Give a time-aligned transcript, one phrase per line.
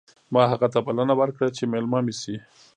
[0.33, 2.35] ما هغه ته بلنه ورکړه چې مېلمه مې شي